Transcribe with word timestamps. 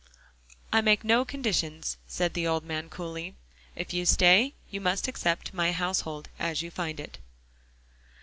"I 0.73 0.81
make 0.81 1.03
no 1.03 1.23
conditions," 1.23 1.97
said 2.07 2.33
the 2.33 2.47
old 2.47 2.63
gentleman 2.63 2.89
coolly. 2.89 3.35
"If 3.75 3.93
you 3.93 4.07
stay, 4.07 4.55
you 4.67 4.81
must 4.81 5.07
accept 5.07 5.53
my 5.53 5.73
household 5.73 6.27
as 6.39 6.63
you 6.63 6.71
find 6.71 6.99
it." 6.99 7.19